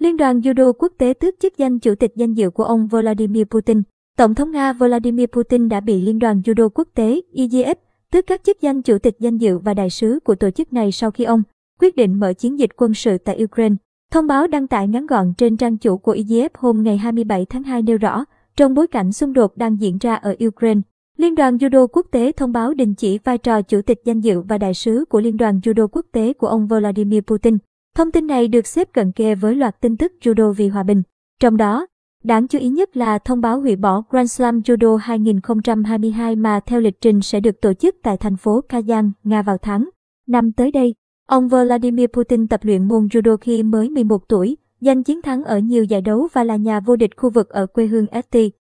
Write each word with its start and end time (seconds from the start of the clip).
Liên 0.00 0.16
đoàn 0.16 0.40
Judo 0.40 0.72
quốc 0.72 0.92
tế 0.98 1.14
tước 1.20 1.34
chức 1.40 1.56
danh 1.56 1.78
chủ 1.78 1.94
tịch 1.94 2.12
danh 2.16 2.34
dự 2.34 2.50
của 2.50 2.64
ông 2.64 2.86
Vladimir 2.86 3.44
Putin. 3.44 3.82
Tổng 4.18 4.34
thống 4.34 4.50
Nga 4.50 4.72
Vladimir 4.72 5.26
Putin 5.26 5.68
đã 5.68 5.80
bị 5.80 6.02
Liên 6.02 6.18
đoàn 6.18 6.40
Judo 6.44 6.68
quốc 6.68 6.88
tế 6.94 7.20
IJF 7.34 7.74
tước 8.12 8.26
các 8.26 8.44
chức 8.44 8.60
danh 8.60 8.82
chủ 8.82 8.98
tịch 8.98 9.16
danh 9.18 9.36
dự 9.36 9.58
và 9.58 9.74
đại 9.74 9.90
sứ 9.90 10.18
của 10.24 10.34
tổ 10.34 10.50
chức 10.50 10.72
này 10.72 10.92
sau 10.92 11.10
khi 11.10 11.24
ông 11.24 11.42
quyết 11.80 11.96
định 11.96 12.20
mở 12.20 12.32
chiến 12.32 12.58
dịch 12.58 12.70
quân 12.76 12.94
sự 12.94 13.18
tại 13.18 13.44
Ukraine. 13.44 13.74
Thông 14.12 14.26
báo 14.26 14.46
đăng 14.46 14.66
tải 14.66 14.88
ngắn 14.88 15.06
gọn 15.06 15.34
trên 15.38 15.56
trang 15.56 15.78
chủ 15.78 15.98
của 15.98 16.14
IJF 16.14 16.48
hôm 16.54 16.82
ngày 16.82 16.96
27 16.96 17.46
tháng 17.46 17.62
2 17.62 17.82
nêu 17.82 17.98
rõ, 17.98 18.24
trong 18.56 18.74
bối 18.74 18.86
cảnh 18.86 19.12
xung 19.12 19.32
đột 19.32 19.56
đang 19.56 19.80
diễn 19.80 19.98
ra 19.98 20.14
ở 20.14 20.36
Ukraine, 20.46 20.80
Liên 21.16 21.34
đoàn 21.34 21.56
Judo 21.56 21.86
quốc 21.86 22.06
tế 22.10 22.32
thông 22.32 22.52
báo 22.52 22.74
đình 22.74 22.94
chỉ 22.94 23.18
vai 23.18 23.38
trò 23.38 23.62
chủ 23.62 23.82
tịch 23.82 24.00
danh 24.04 24.20
dự 24.20 24.40
và 24.40 24.58
đại 24.58 24.74
sứ 24.74 25.04
của 25.08 25.20
Liên 25.20 25.36
đoàn 25.36 25.60
Judo 25.62 25.88
quốc 25.88 26.06
tế 26.12 26.32
của 26.32 26.46
ông 26.46 26.66
Vladimir 26.66 27.20
Putin. 27.26 27.58
Thông 27.96 28.10
tin 28.10 28.26
này 28.26 28.48
được 28.48 28.66
xếp 28.66 28.88
cận 28.92 29.12
kề 29.12 29.34
với 29.34 29.54
loạt 29.54 29.80
tin 29.80 29.96
tức 29.96 30.12
judo 30.20 30.52
vì 30.52 30.68
hòa 30.68 30.82
bình. 30.82 31.02
Trong 31.40 31.56
đó, 31.56 31.86
đáng 32.24 32.48
chú 32.48 32.58
ý 32.58 32.68
nhất 32.68 32.96
là 32.96 33.18
thông 33.18 33.40
báo 33.40 33.60
hủy 33.60 33.76
bỏ 33.76 34.02
Grand 34.10 34.32
Slam 34.32 34.60
Judo 34.60 34.96
2022 34.96 36.36
mà 36.36 36.60
theo 36.66 36.80
lịch 36.80 37.00
trình 37.00 37.20
sẽ 37.20 37.40
được 37.40 37.60
tổ 37.60 37.74
chức 37.74 37.96
tại 38.02 38.16
thành 38.16 38.36
phố 38.36 38.60
Kazan, 38.68 39.10
Nga 39.24 39.42
vào 39.42 39.58
tháng 39.58 39.88
năm 40.26 40.52
tới 40.52 40.70
đây. 40.70 40.94
Ông 41.26 41.48
Vladimir 41.48 42.06
Putin 42.12 42.48
tập 42.48 42.60
luyện 42.62 42.88
môn 42.88 43.06
judo 43.06 43.36
khi 43.36 43.62
mới 43.62 43.90
11 43.90 44.28
tuổi, 44.28 44.56
giành 44.80 45.02
chiến 45.02 45.22
thắng 45.22 45.44
ở 45.44 45.58
nhiều 45.58 45.84
giải 45.84 46.00
đấu 46.00 46.28
và 46.32 46.44
là 46.44 46.56
nhà 46.56 46.80
vô 46.80 46.96
địch 46.96 47.16
khu 47.16 47.30
vực 47.30 47.48
ở 47.48 47.66
quê 47.66 47.86
hương 47.86 48.06
St. 48.06 48.36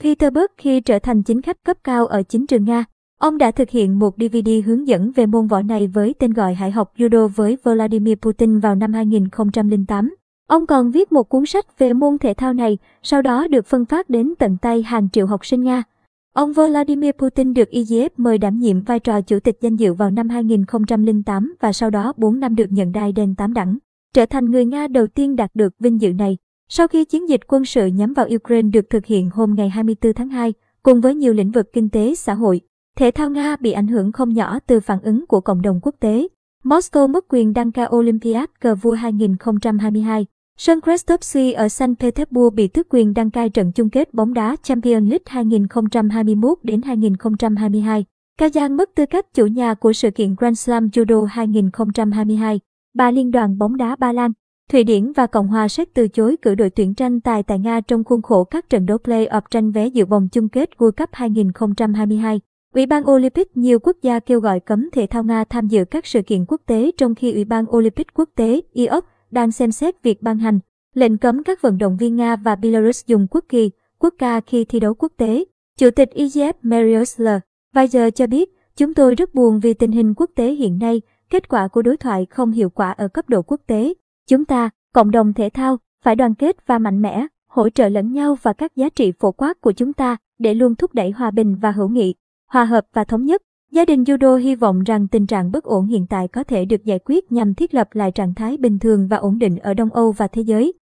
Petersburg 0.00 0.52
khi 0.56 0.80
trở 0.80 0.98
thành 0.98 1.22
chính 1.22 1.42
khách 1.42 1.64
cấp 1.64 1.76
cao 1.84 2.06
ở 2.06 2.22
chính 2.22 2.46
trường 2.46 2.64
Nga. 2.64 2.84
Ông 3.24 3.38
đã 3.38 3.50
thực 3.50 3.70
hiện 3.70 3.98
một 3.98 4.14
DVD 4.16 4.50
hướng 4.66 4.88
dẫn 4.88 5.12
về 5.12 5.26
môn 5.26 5.46
võ 5.46 5.62
này 5.62 5.86
với 5.86 6.14
tên 6.18 6.32
gọi 6.32 6.54
Hải 6.54 6.70
học 6.70 6.92
Judo 6.96 7.28
với 7.28 7.58
Vladimir 7.64 8.14
Putin 8.22 8.58
vào 8.58 8.74
năm 8.74 8.92
2008. 8.92 10.14
Ông 10.46 10.66
còn 10.66 10.90
viết 10.90 11.12
một 11.12 11.22
cuốn 11.22 11.46
sách 11.46 11.78
về 11.78 11.92
môn 11.92 12.18
thể 12.18 12.34
thao 12.34 12.52
này, 12.52 12.78
sau 13.02 13.22
đó 13.22 13.46
được 13.46 13.66
phân 13.66 13.84
phát 13.84 14.10
đến 14.10 14.34
tận 14.38 14.56
tay 14.62 14.82
hàng 14.82 15.08
triệu 15.10 15.26
học 15.26 15.46
sinh 15.46 15.62
Nga. 15.62 15.82
Ông 16.34 16.52
Vladimir 16.52 17.10
Putin 17.18 17.54
được 17.54 17.68
IGF 17.70 18.08
mời 18.16 18.38
đảm 18.38 18.58
nhiệm 18.58 18.80
vai 18.80 19.00
trò 19.00 19.20
chủ 19.20 19.40
tịch 19.40 19.58
danh 19.60 19.76
dự 19.76 19.92
vào 19.94 20.10
năm 20.10 20.28
2008 20.28 21.54
và 21.60 21.72
sau 21.72 21.90
đó 21.90 22.12
4 22.16 22.40
năm 22.40 22.54
được 22.54 22.66
nhận 22.72 22.92
đai 22.92 23.12
đen 23.12 23.34
8 23.34 23.54
đẳng, 23.54 23.78
trở 24.14 24.26
thành 24.26 24.50
người 24.50 24.64
Nga 24.64 24.88
đầu 24.88 25.06
tiên 25.06 25.36
đạt 25.36 25.50
được 25.54 25.74
vinh 25.78 26.00
dự 26.00 26.12
này. 26.12 26.36
Sau 26.68 26.88
khi 26.88 27.04
chiến 27.04 27.28
dịch 27.28 27.40
quân 27.48 27.64
sự 27.64 27.86
nhắm 27.86 28.12
vào 28.12 28.26
Ukraine 28.34 28.70
được 28.70 28.90
thực 28.90 29.06
hiện 29.06 29.30
hôm 29.32 29.54
ngày 29.54 29.68
24 29.68 30.12
tháng 30.12 30.28
2, 30.28 30.52
cùng 30.82 31.00
với 31.00 31.14
nhiều 31.14 31.32
lĩnh 31.32 31.50
vực 31.50 31.72
kinh 31.72 31.88
tế 31.88 32.14
xã 32.14 32.34
hội, 32.34 32.60
thể 32.98 33.10
thao 33.10 33.30
Nga 33.30 33.56
bị 33.56 33.72
ảnh 33.72 33.86
hưởng 33.86 34.12
không 34.12 34.34
nhỏ 34.34 34.58
từ 34.66 34.80
phản 34.80 35.00
ứng 35.00 35.26
của 35.26 35.40
cộng 35.40 35.62
đồng 35.62 35.80
quốc 35.82 35.94
tế. 36.00 36.28
Moscow 36.64 37.08
mất 37.08 37.24
quyền 37.28 37.52
đăng 37.52 37.72
cai 37.72 37.86
Olympiad 37.96 38.44
cờ 38.60 38.74
vua 38.74 38.92
2022. 38.92 40.26
Sân 40.58 40.80
Krestovsky 40.80 41.52
ở 41.52 41.68
Saint 41.68 42.00
Petersburg 42.00 42.54
bị 42.54 42.68
tước 42.68 42.86
quyền 42.90 43.14
đăng 43.14 43.30
cai 43.30 43.50
trận 43.50 43.72
chung 43.72 43.90
kết 43.90 44.14
bóng 44.14 44.34
đá 44.34 44.56
Champions 44.62 45.10
League 45.10 45.24
2021 45.26 46.58
đến 46.62 46.82
2022. 46.82 48.04
Kazan 48.40 48.76
mất 48.76 48.90
tư 48.94 49.06
cách 49.06 49.34
chủ 49.34 49.46
nhà 49.46 49.74
của 49.74 49.92
sự 49.92 50.10
kiện 50.10 50.34
Grand 50.38 50.58
Slam 50.58 50.86
Judo 50.86 51.24
2022. 51.24 52.60
Ba 52.94 53.10
liên 53.10 53.30
đoàn 53.30 53.58
bóng 53.58 53.76
đá 53.76 53.96
Ba 53.96 54.12
Lan, 54.12 54.32
Thụy 54.70 54.84
Điển 54.84 55.12
và 55.12 55.26
Cộng 55.26 55.48
hòa 55.48 55.68
Séc 55.68 55.94
từ 55.94 56.08
chối 56.08 56.36
cử 56.42 56.54
đội 56.54 56.70
tuyển 56.70 56.94
tranh 56.94 57.20
tài 57.20 57.42
tại 57.42 57.58
Nga 57.58 57.80
trong 57.80 58.04
khuôn 58.04 58.22
khổ 58.22 58.44
các 58.44 58.70
trận 58.70 58.86
đấu 58.86 58.98
play-off 59.04 59.42
tranh 59.50 59.70
vé 59.70 59.86
dự 59.86 60.06
vòng 60.06 60.28
chung 60.32 60.48
kết 60.48 60.70
World 60.78 60.92
Cup 60.92 61.08
2022. 61.12 62.40
Ủy 62.74 62.86
ban 62.86 63.10
Olympic 63.10 63.56
nhiều 63.56 63.78
quốc 63.78 63.96
gia 64.02 64.20
kêu 64.20 64.40
gọi 64.40 64.60
cấm 64.60 64.88
thể 64.92 65.06
thao 65.06 65.24
Nga 65.24 65.44
tham 65.44 65.66
dự 65.66 65.84
các 65.84 66.06
sự 66.06 66.22
kiện 66.22 66.44
quốc 66.48 66.60
tế 66.66 66.90
trong 66.96 67.14
khi 67.14 67.32
Ủy 67.32 67.44
ban 67.44 67.76
Olympic 67.76 68.06
quốc 68.14 68.28
tế 68.34 68.60
IOC 68.72 69.04
đang 69.30 69.52
xem 69.52 69.72
xét 69.72 70.02
việc 70.02 70.22
ban 70.22 70.38
hành 70.38 70.58
lệnh 70.94 71.18
cấm 71.18 71.42
các 71.42 71.62
vận 71.62 71.78
động 71.78 71.96
viên 71.96 72.16
Nga 72.16 72.36
và 72.36 72.56
Belarus 72.56 73.06
dùng 73.06 73.26
quốc 73.30 73.44
kỳ, 73.48 73.70
quốc 73.98 74.14
ca 74.18 74.40
khi 74.40 74.64
thi 74.64 74.80
đấu 74.80 74.94
quốc 74.94 75.12
tế. 75.16 75.44
Chủ 75.78 75.90
tịch 75.90 76.10
IGF 76.14 76.52
Marius 76.62 77.20
L. 77.20 77.28
Weiser 77.74 78.10
cho 78.10 78.26
biết, 78.26 78.50
chúng 78.76 78.94
tôi 78.94 79.14
rất 79.14 79.34
buồn 79.34 79.60
vì 79.60 79.74
tình 79.74 79.92
hình 79.92 80.14
quốc 80.16 80.30
tế 80.34 80.52
hiện 80.52 80.78
nay, 80.78 81.02
kết 81.30 81.48
quả 81.48 81.68
của 81.68 81.82
đối 81.82 81.96
thoại 81.96 82.26
không 82.30 82.50
hiệu 82.50 82.70
quả 82.70 82.90
ở 82.90 83.08
cấp 83.08 83.28
độ 83.28 83.42
quốc 83.42 83.60
tế. 83.66 83.94
Chúng 84.28 84.44
ta, 84.44 84.70
cộng 84.92 85.10
đồng 85.10 85.32
thể 85.32 85.48
thao, 85.48 85.78
phải 86.02 86.16
đoàn 86.16 86.34
kết 86.34 86.66
và 86.66 86.78
mạnh 86.78 87.02
mẽ, 87.02 87.26
hỗ 87.46 87.68
trợ 87.68 87.88
lẫn 87.88 88.12
nhau 88.12 88.36
và 88.42 88.52
các 88.52 88.76
giá 88.76 88.88
trị 88.88 89.12
phổ 89.18 89.32
quát 89.32 89.60
của 89.60 89.72
chúng 89.72 89.92
ta 89.92 90.16
để 90.38 90.54
luôn 90.54 90.74
thúc 90.74 90.94
đẩy 90.94 91.10
hòa 91.10 91.30
bình 91.30 91.56
và 91.56 91.70
hữu 91.70 91.88
nghị, 91.88 92.14
hòa 92.54 92.64
hợp 92.64 92.84
và 92.92 93.04
thống 93.04 93.24
nhất. 93.24 93.42
Gia 93.72 93.84
đình 93.84 94.02
judo 94.02 94.36
hy 94.36 94.54
vọng 94.54 94.82
rằng 94.82 95.08
tình 95.08 95.26
trạng 95.26 95.52
bất 95.52 95.64
ổn 95.64 95.86
hiện 95.86 96.06
tại 96.06 96.28
có 96.28 96.44
thể 96.44 96.64
được 96.64 96.84
giải 96.84 96.98
quyết 97.04 97.32
nhằm 97.32 97.54
thiết 97.54 97.74
lập 97.74 97.88
lại 97.92 98.10
trạng 98.12 98.34
thái 98.34 98.56
bình 98.56 98.78
thường 98.78 99.08
và 99.08 99.16
ổn 99.16 99.38
định 99.38 99.58
ở 99.58 99.74
Đông 99.74 99.90
Âu 99.90 100.12
và 100.12 100.28
thế 100.28 100.42
giới. 100.42 100.74